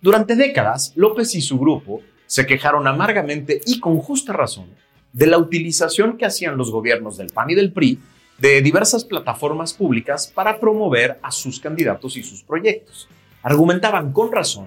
Durante 0.00 0.36
décadas, 0.36 0.92
López 0.94 1.34
y 1.34 1.40
su 1.40 1.58
grupo 1.58 2.02
se 2.26 2.46
quejaron 2.46 2.86
amargamente 2.86 3.60
y 3.66 3.80
con 3.80 3.98
justa 3.98 4.32
razón 4.32 4.66
de 5.12 5.26
la 5.26 5.38
utilización 5.38 6.16
que 6.16 6.26
hacían 6.26 6.56
los 6.56 6.70
gobiernos 6.70 7.16
del 7.16 7.32
PAN 7.32 7.50
y 7.50 7.56
del 7.56 7.72
PRI 7.72 7.98
de 8.38 8.62
diversas 8.62 9.04
plataformas 9.04 9.74
públicas 9.74 10.30
para 10.32 10.60
promover 10.60 11.18
a 11.20 11.32
sus 11.32 11.58
candidatos 11.58 12.16
y 12.16 12.22
sus 12.22 12.44
proyectos. 12.44 13.08
Argumentaban 13.42 14.12
con 14.12 14.30
razón 14.30 14.66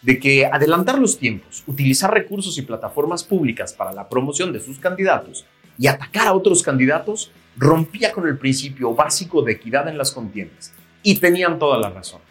de 0.00 0.18
que 0.18 0.46
adelantar 0.46 0.98
los 0.98 1.18
tiempos, 1.18 1.62
utilizar 1.66 2.10
recursos 2.10 2.56
y 2.56 2.62
plataformas 2.62 3.22
públicas 3.22 3.74
para 3.74 3.92
la 3.92 4.08
promoción 4.08 4.50
de 4.50 4.60
sus 4.60 4.78
candidatos 4.78 5.44
y 5.78 5.88
atacar 5.88 6.28
a 6.28 6.32
otros 6.32 6.62
candidatos 6.62 7.30
rompía 7.54 8.12
con 8.12 8.26
el 8.26 8.38
principio 8.38 8.94
básico 8.94 9.42
de 9.42 9.52
equidad 9.52 9.88
en 9.88 9.98
las 9.98 10.12
contiendas. 10.12 10.72
Y 11.02 11.16
tenían 11.16 11.58
toda 11.58 11.78
la 11.78 11.90
razón. 11.90 12.22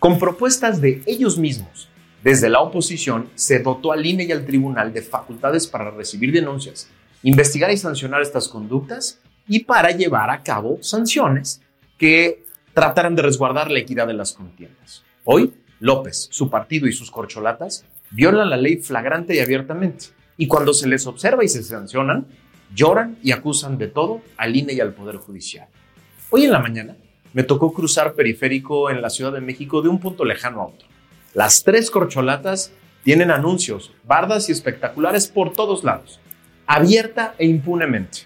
Con 0.00 0.18
propuestas 0.18 0.80
de 0.80 1.02
ellos 1.04 1.36
mismos, 1.36 1.90
desde 2.24 2.48
la 2.48 2.60
oposición 2.60 3.28
se 3.34 3.58
dotó 3.58 3.92
al 3.92 4.06
INE 4.06 4.24
y 4.24 4.32
al 4.32 4.46
tribunal 4.46 4.94
de 4.94 5.02
facultades 5.02 5.66
para 5.66 5.90
recibir 5.90 6.32
denuncias, 6.32 6.88
investigar 7.22 7.70
y 7.70 7.76
sancionar 7.76 8.22
estas 8.22 8.48
conductas 8.48 9.20
y 9.46 9.64
para 9.64 9.90
llevar 9.90 10.30
a 10.30 10.42
cabo 10.42 10.78
sanciones 10.80 11.60
que 11.98 12.44
trataran 12.72 13.14
de 13.14 13.20
resguardar 13.20 13.70
la 13.70 13.80
equidad 13.80 14.06
de 14.06 14.14
las 14.14 14.32
contiendas. 14.32 15.04
Hoy, 15.24 15.52
López, 15.80 16.28
su 16.30 16.48
partido 16.48 16.88
y 16.88 16.92
sus 16.92 17.10
corcholatas 17.10 17.84
violan 18.10 18.48
la 18.48 18.56
ley 18.56 18.78
flagrante 18.78 19.34
y 19.34 19.40
abiertamente. 19.40 20.06
Y 20.38 20.46
cuando 20.46 20.72
se 20.72 20.88
les 20.88 21.06
observa 21.06 21.44
y 21.44 21.48
se 21.48 21.62
sancionan, 21.62 22.26
lloran 22.74 23.18
y 23.22 23.32
acusan 23.32 23.76
de 23.76 23.88
todo 23.88 24.22
al 24.38 24.56
INE 24.56 24.72
y 24.72 24.80
al 24.80 24.94
Poder 24.94 25.16
Judicial. 25.16 25.68
Hoy 26.30 26.44
en 26.44 26.52
la 26.52 26.60
mañana, 26.60 26.96
me 27.32 27.42
tocó 27.42 27.72
cruzar 27.72 28.14
periférico 28.14 28.90
en 28.90 29.02
la 29.02 29.10
Ciudad 29.10 29.32
de 29.32 29.40
México 29.40 29.82
de 29.82 29.88
un 29.88 30.00
punto 30.00 30.24
lejano 30.24 30.60
a 30.60 30.66
otro. 30.66 30.88
Las 31.34 31.62
tres 31.62 31.90
corcholatas 31.90 32.72
tienen 33.04 33.30
anuncios, 33.30 33.92
bardas 34.04 34.48
y 34.48 34.52
espectaculares 34.52 35.28
por 35.28 35.52
todos 35.52 35.84
lados, 35.84 36.20
abierta 36.66 37.34
e 37.38 37.46
impunemente. 37.46 38.20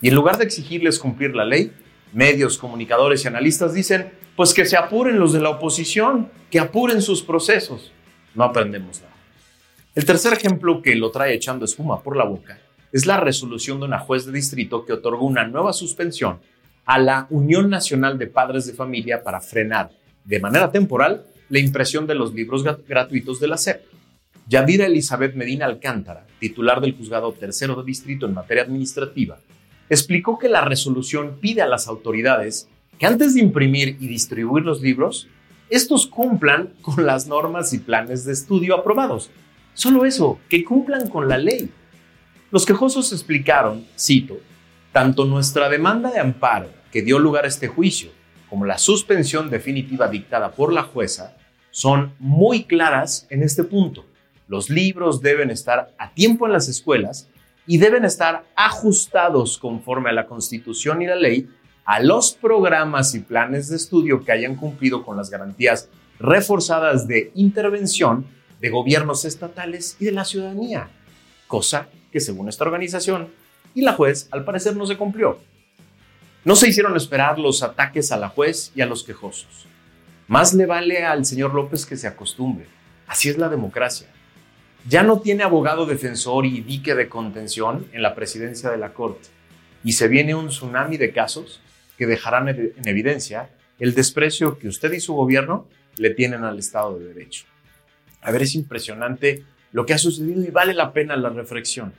Y 0.00 0.08
en 0.08 0.14
lugar 0.14 0.38
de 0.38 0.44
exigirles 0.44 0.98
cumplir 0.98 1.36
la 1.36 1.44
ley, 1.44 1.72
medios, 2.12 2.58
comunicadores 2.58 3.24
y 3.24 3.28
analistas 3.28 3.74
dicen, 3.74 4.10
pues 4.36 4.54
que 4.54 4.64
se 4.64 4.76
apuren 4.76 5.18
los 5.18 5.32
de 5.32 5.40
la 5.40 5.50
oposición, 5.50 6.30
que 6.50 6.58
apuren 6.58 7.02
sus 7.02 7.22
procesos. 7.22 7.92
No 8.34 8.44
aprendemos 8.44 9.00
nada. 9.02 9.14
El 9.94 10.04
tercer 10.04 10.32
ejemplo 10.32 10.80
que 10.80 10.94
lo 10.94 11.10
trae 11.10 11.34
echando 11.34 11.64
espuma 11.64 12.02
por 12.02 12.16
la 12.16 12.24
boca 12.24 12.58
es 12.92 13.06
la 13.06 13.18
resolución 13.18 13.80
de 13.80 13.86
una 13.86 13.98
juez 13.98 14.24
de 14.24 14.32
distrito 14.32 14.84
que 14.84 14.92
otorgó 14.92 15.26
una 15.26 15.46
nueva 15.46 15.72
suspensión 15.72 16.40
a 16.84 16.98
la 16.98 17.26
Unión 17.30 17.70
Nacional 17.70 18.18
de 18.18 18.26
Padres 18.26 18.66
de 18.66 18.72
Familia 18.72 19.22
para 19.22 19.40
frenar 19.40 19.90
de 20.24 20.40
manera 20.40 20.70
temporal 20.70 21.24
la 21.48 21.58
impresión 21.58 22.06
de 22.06 22.14
los 22.14 22.32
libros 22.32 22.64
gratuitos 22.86 23.40
de 23.40 23.48
la 23.48 23.56
SEP. 23.56 23.82
Yadira 24.46 24.86
Elizabeth 24.86 25.34
Medina 25.34 25.66
Alcántara, 25.66 26.26
titular 26.38 26.80
del 26.80 26.96
Juzgado 26.96 27.32
Tercero 27.32 27.76
de 27.76 27.84
Distrito 27.84 28.26
en 28.26 28.34
materia 28.34 28.64
administrativa, 28.64 29.38
explicó 29.88 30.38
que 30.38 30.48
la 30.48 30.64
resolución 30.64 31.38
pide 31.40 31.62
a 31.62 31.68
las 31.68 31.88
autoridades 31.88 32.68
que 32.98 33.06
antes 33.06 33.34
de 33.34 33.40
imprimir 33.40 33.96
y 34.00 34.08
distribuir 34.08 34.64
los 34.64 34.82
libros, 34.82 35.28
estos 35.70 36.06
cumplan 36.06 36.74
con 36.82 37.06
las 37.06 37.26
normas 37.26 37.72
y 37.72 37.78
planes 37.78 38.24
de 38.24 38.32
estudio 38.32 38.74
aprobados. 38.74 39.30
Solo 39.74 40.04
eso, 40.04 40.38
que 40.48 40.64
cumplan 40.64 41.08
con 41.08 41.28
la 41.28 41.38
ley. 41.38 41.70
Los 42.50 42.66
quejosos 42.66 43.12
explicaron, 43.12 43.86
cito, 43.96 44.38
tanto 44.92 45.24
nuestra 45.24 45.68
demanda 45.68 46.10
de 46.10 46.20
amparo 46.20 46.68
que 46.90 47.02
dio 47.02 47.18
lugar 47.18 47.44
a 47.44 47.48
este 47.48 47.68
juicio, 47.68 48.10
como 48.48 48.64
la 48.64 48.78
suspensión 48.78 49.48
definitiva 49.50 50.08
dictada 50.08 50.52
por 50.52 50.72
la 50.72 50.82
jueza, 50.82 51.36
son 51.70 52.14
muy 52.18 52.64
claras 52.64 53.26
en 53.30 53.42
este 53.42 53.62
punto. 53.62 54.04
Los 54.48 54.70
libros 54.70 55.22
deben 55.22 55.50
estar 55.50 55.94
a 55.98 56.12
tiempo 56.12 56.46
en 56.46 56.52
las 56.52 56.68
escuelas 56.68 57.28
y 57.66 57.78
deben 57.78 58.04
estar 58.04 58.44
ajustados 58.56 59.58
conforme 59.58 60.10
a 60.10 60.12
la 60.12 60.26
Constitución 60.26 61.02
y 61.02 61.06
la 61.06 61.14
ley 61.14 61.48
a 61.84 62.00
los 62.00 62.32
programas 62.32 63.14
y 63.14 63.20
planes 63.20 63.68
de 63.68 63.76
estudio 63.76 64.24
que 64.24 64.32
hayan 64.32 64.56
cumplido 64.56 65.04
con 65.04 65.16
las 65.16 65.30
garantías 65.30 65.88
reforzadas 66.18 67.06
de 67.06 67.30
intervención 67.34 68.26
de 68.60 68.70
gobiernos 68.70 69.24
estatales 69.24 69.96
y 70.00 70.04
de 70.04 70.12
la 70.12 70.24
ciudadanía, 70.24 70.90
cosa 71.46 71.88
que 72.12 72.20
según 72.20 72.48
esta 72.48 72.64
organización 72.64 73.28
y 73.74 73.82
la 73.82 73.92
juez 73.94 74.28
al 74.30 74.44
parecer 74.44 74.76
no 74.76 74.86
se 74.86 74.96
cumplió. 74.96 75.38
No 76.44 76.56
se 76.56 76.68
hicieron 76.68 76.96
esperar 76.96 77.38
los 77.38 77.62
ataques 77.62 78.12
a 78.12 78.16
la 78.16 78.28
juez 78.28 78.72
y 78.74 78.80
a 78.80 78.86
los 78.86 79.04
quejosos. 79.04 79.66
Más 80.26 80.54
le 80.54 80.66
vale 80.66 81.04
al 81.04 81.24
señor 81.24 81.54
López 81.54 81.84
que 81.84 81.96
se 81.96 82.06
acostumbre 82.06 82.66
Así 83.10 83.28
es 83.28 83.38
la 83.38 83.48
democracia. 83.48 84.06
Ya 84.88 85.02
no 85.02 85.18
tiene 85.18 85.42
abogado 85.42 85.84
defensor 85.84 86.46
y 86.46 86.60
dique 86.60 86.94
de 86.94 87.08
contención 87.08 87.88
en 87.92 88.02
la 88.02 88.14
presidencia 88.14 88.70
de 88.70 88.78
la 88.78 88.94
Corte. 88.94 89.28
Y 89.82 89.92
se 89.92 90.06
viene 90.06 90.36
un 90.36 90.46
tsunami 90.46 90.96
de 90.96 91.10
casos 91.10 91.60
que 91.98 92.06
dejarán 92.06 92.48
en 92.50 92.72
evidencia 92.84 93.50
el 93.80 93.94
desprecio 93.94 94.60
que 94.60 94.68
usted 94.68 94.92
y 94.92 95.00
su 95.00 95.14
gobierno 95.14 95.66
le 95.96 96.10
tienen 96.10 96.44
al 96.44 96.60
Estado 96.60 97.00
de 97.00 97.06
Derecho. 97.06 97.46
A 98.22 98.30
ver, 98.30 98.42
es 98.42 98.54
impresionante 98.54 99.42
lo 99.72 99.84
que 99.84 99.94
ha 99.94 99.98
sucedido 99.98 100.44
y 100.44 100.50
vale 100.52 100.72
la 100.72 100.92
pena 100.92 101.16
la 101.16 101.30
reflexión. 101.30 101.92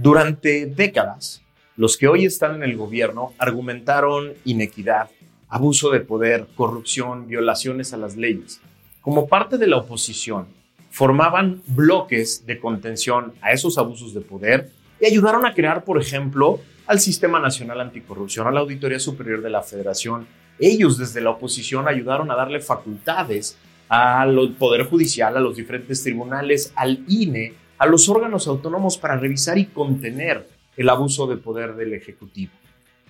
Durante 0.00 0.66
décadas, 0.66 1.42
los 1.76 1.96
que 1.96 2.06
hoy 2.06 2.24
están 2.24 2.54
en 2.54 2.62
el 2.62 2.76
gobierno 2.76 3.32
argumentaron 3.36 4.32
inequidad, 4.44 5.10
abuso 5.48 5.90
de 5.90 5.98
poder, 5.98 6.46
corrupción, 6.54 7.26
violaciones 7.26 7.92
a 7.92 7.96
las 7.96 8.16
leyes. 8.16 8.60
Como 9.00 9.26
parte 9.26 9.58
de 9.58 9.66
la 9.66 9.78
oposición, 9.78 10.46
formaban 10.92 11.62
bloques 11.66 12.46
de 12.46 12.60
contención 12.60 13.32
a 13.40 13.50
esos 13.50 13.76
abusos 13.76 14.14
de 14.14 14.20
poder 14.20 14.70
y 15.00 15.06
ayudaron 15.06 15.44
a 15.44 15.52
crear, 15.52 15.82
por 15.82 16.00
ejemplo, 16.00 16.60
al 16.86 17.00
Sistema 17.00 17.40
Nacional 17.40 17.80
Anticorrupción, 17.80 18.46
a 18.46 18.52
la 18.52 18.60
Auditoría 18.60 19.00
Superior 19.00 19.42
de 19.42 19.50
la 19.50 19.64
Federación. 19.64 20.28
Ellos 20.60 20.96
desde 20.96 21.20
la 21.20 21.30
oposición 21.30 21.88
ayudaron 21.88 22.30
a 22.30 22.36
darle 22.36 22.60
facultades 22.60 23.58
al 23.88 24.54
Poder 24.60 24.84
Judicial, 24.84 25.36
a 25.36 25.40
los 25.40 25.56
diferentes 25.56 26.04
tribunales, 26.04 26.72
al 26.76 27.00
INE, 27.08 27.54
a 27.78 27.86
los 27.86 28.08
órganos 28.08 28.46
autónomos 28.46 28.98
para 28.98 29.16
revisar 29.16 29.58
y 29.58 29.66
contener 29.66 30.48
el 30.76 30.88
abuso 30.88 31.26
de 31.26 31.36
poder 31.36 31.74
del 31.74 31.94
Ejecutivo. 31.94 32.52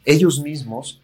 Ellos 0.04 0.40
mismos 0.40 1.00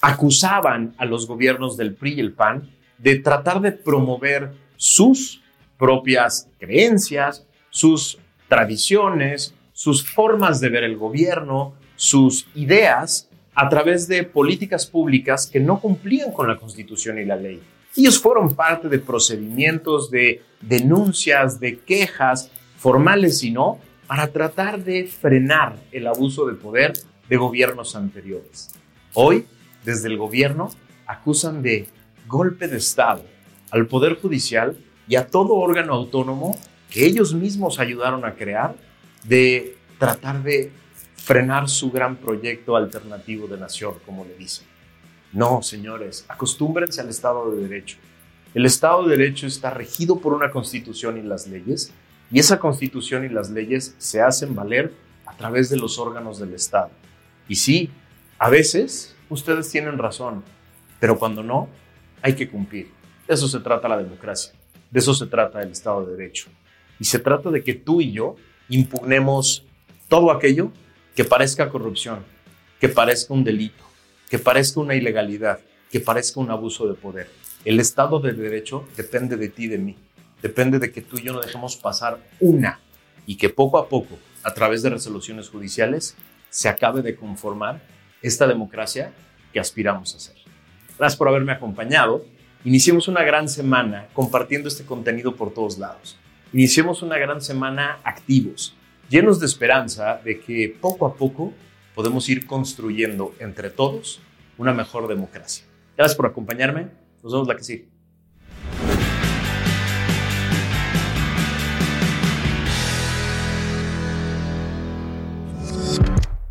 acusaban 0.00 0.94
a 0.98 1.04
los 1.04 1.26
gobiernos 1.26 1.76
del 1.76 1.94
PRI 1.94 2.14
y 2.14 2.20
el 2.20 2.32
PAN 2.32 2.70
de 2.98 3.16
tratar 3.16 3.60
de 3.60 3.72
promover 3.72 4.52
sus 4.76 5.42
propias 5.78 6.48
creencias, 6.58 7.46
sus 7.70 8.18
tradiciones, 8.48 9.54
sus 9.72 10.06
formas 10.06 10.60
de 10.60 10.68
ver 10.68 10.84
el 10.84 10.96
gobierno, 10.96 11.74
sus 11.96 12.46
ideas 12.54 13.28
a 13.54 13.68
través 13.68 14.08
de 14.08 14.22
políticas 14.24 14.86
públicas 14.86 15.46
que 15.46 15.60
no 15.60 15.80
cumplían 15.80 16.32
con 16.32 16.48
la 16.48 16.56
Constitución 16.56 17.18
y 17.18 17.24
la 17.24 17.36
ley. 17.36 17.60
Ellos 17.96 18.20
fueron 18.20 18.54
parte 18.54 18.88
de 18.88 18.98
procedimientos, 18.98 20.10
de 20.10 20.42
denuncias, 20.60 21.58
de 21.58 21.78
quejas, 21.78 22.50
formales 22.78 23.42
y 23.42 23.50
no, 23.50 23.78
para 24.06 24.28
tratar 24.28 24.82
de 24.82 25.06
frenar 25.06 25.76
el 25.92 26.06
abuso 26.06 26.46
de 26.46 26.54
poder 26.54 26.92
de 27.28 27.36
gobiernos 27.36 27.94
anteriores. 27.94 28.70
Hoy, 29.14 29.46
desde 29.84 30.08
el 30.08 30.16
gobierno, 30.16 30.70
acusan 31.06 31.62
de 31.62 31.88
golpe 32.26 32.68
de 32.68 32.76
Estado 32.76 33.24
al 33.70 33.86
Poder 33.86 34.20
Judicial 34.20 34.76
y 35.08 35.16
a 35.16 35.26
todo 35.26 35.54
órgano 35.54 35.94
autónomo 35.94 36.58
que 36.90 37.06
ellos 37.06 37.34
mismos 37.34 37.78
ayudaron 37.78 38.24
a 38.24 38.34
crear 38.34 38.74
de 39.24 39.76
tratar 39.98 40.42
de 40.42 40.72
frenar 41.16 41.68
su 41.68 41.90
gran 41.90 42.16
proyecto 42.16 42.76
alternativo 42.76 43.46
de 43.46 43.58
nación, 43.58 43.94
como 44.04 44.24
le 44.24 44.34
dicen. 44.34 44.69
No, 45.32 45.62
señores, 45.62 46.24
acostúmbrense 46.28 47.00
al 47.00 47.08
Estado 47.08 47.50
de 47.52 47.62
Derecho. 47.62 47.98
El 48.52 48.66
Estado 48.66 49.06
de 49.06 49.16
Derecho 49.16 49.46
está 49.46 49.70
regido 49.70 50.18
por 50.18 50.32
una 50.32 50.50
constitución 50.50 51.18
y 51.18 51.22
las 51.22 51.46
leyes, 51.46 51.92
y 52.32 52.40
esa 52.40 52.58
constitución 52.58 53.24
y 53.24 53.28
las 53.28 53.50
leyes 53.50 53.94
se 53.98 54.20
hacen 54.20 54.56
valer 54.56 54.92
a 55.26 55.36
través 55.36 55.70
de 55.70 55.76
los 55.76 55.98
órganos 55.98 56.40
del 56.40 56.52
Estado. 56.54 56.90
Y 57.48 57.56
sí, 57.56 57.90
a 58.38 58.50
veces 58.50 59.14
ustedes 59.28 59.70
tienen 59.70 59.98
razón, 59.98 60.42
pero 60.98 61.16
cuando 61.16 61.44
no, 61.44 61.68
hay 62.22 62.34
que 62.34 62.48
cumplir. 62.48 62.90
De 63.28 63.34
eso 63.34 63.46
se 63.46 63.60
trata 63.60 63.88
la 63.88 63.98
democracia, 63.98 64.52
de 64.90 64.98
eso 64.98 65.14
se 65.14 65.26
trata 65.26 65.62
el 65.62 65.70
Estado 65.70 66.06
de 66.06 66.16
Derecho. 66.16 66.50
Y 66.98 67.04
se 67.04 67.20
trata 67.20 67.50
de 67.50 67.62
que 67.62 67.74
tú 67.74 68.00
y 68.00 68.10
yo 68.10 68.34
impugnemos 68.68 69.64
todo 70.08 70.32
aquello 70.32 70.72
que 71.14 71.24
parezca 71.24 71.70
corrupción, 71.70 72.24
que 72.80 72.88
parezca 72.88 73.32
un 73.32 73.44
delito, 73.44 73.84
que 74.30 74.38
parezca 74.38 74.80
una 74.80 74.94
ilegalidad, 74.94 75.58
que 75.90 75.98
parezca 75.98 76.40
un 76.40 76.50
abuso 76.50 76.86
de 76.86 76.94
poder. 76.94 77.28
El 77.64 77.80
Estado 77.80 78.20
de 78.20 78.32
Derecho 78.32 78.88
depende 78.96 79.36
de 79.36 79.48
ti 79.48 79.64
y 79.64 79.68
de 79.68 79.78
mí. 79.78 79.96
Depende 80.40 80.78
de 80.78 80.92
que 80.92 81.02
tú 81.02 81.18
y 81.18 81.24
yo 81.24 81.32
no 81.32 81.40
dejemos 81.40 81.76
pasar 81.76 82.18
una 82.38 82.80
y 83.26 83.36
que 83.36 83.50
poco 83.50 83.76
a 83.76 83.88
poco, 83.88 84.18
a 84.44 84.54
través 84.54 84.82
de 84.82 84.90
resoluciones 84.90 85.48
judiciales, 85.48 86.16
se 86.48 86.68
acabe 86.68 87.02
de 87.02 87.16
conformar 87.16 87.82
esta 88.22 88.46
democracia 88.46 89.12
que 89.52 89.58
aspiramos 89.58 90.14
a 90.14 90.20
ser. 90.20 90.36
Gracias 90.96 91.18
por 91.18 91.28
haberme 91.28 91.52
acompañado. 91.52 92.24
Iniciemos 92.64 93.08
una 93.08 93.24
gran 93.24 93.48
semana 93.48 94.06
compartiendo 94.12 94.68
este 94.68 94.84
contenido 94.84 95.34
por 95.34 95.52
todos 95.52 95.76
lados. 95.76 96.16
Iniciemos 96.52 97.02
una 97.02 97.18
gran 97.18 97.40
semana 97.40 97.98
activos, 98.04 98.74
llenos 99.08 99.40
de 99.40 99.46
esperanza 99.46 100.20
de 100.24 100.40
que 100.40 100.76
poco 100.80 101.04
a 101.06 101.14
poco 101.14 101.52
podemos 102.00 102.30
ir 102.30 102.46
construyendo 102.46 103.34
entre 103.40 103.68
todos 103.68 104.22
una 104.56 104.72
mejor 104.72 105.06
democracia. 105.06 105.66
Gracias 105.98 106.16
por 106.16 106.24
acompañarme. 106.24 106.88
Nos 107.22 107.30
vemos 107.30 107.46
la 107.46 107.56
que 107.56 107.62
sigue. 107.62 107.88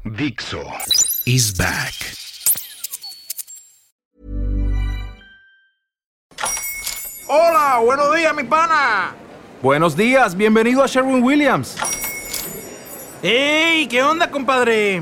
Dixo 0.04 0.62
is 1.26 1.58
back. 1.58 1.96
Hola, 7.28 7.80
buenos 7.84 8.16
días, 8.16 8.36
mi 8.36 8.44
pana. 8.44 9.16
Buenos 9.64 9.98
días, 9.98 10.38
bienvenido 10.38 10.84
a 10.84 10.86
Sherwin 10.86 11.24
Williams. 11.24 11.76
¡Ey! 13.24 13.88
¿Qué 13.88 14.04
onda, 14.04 14.30
compadre? 14.30 15.02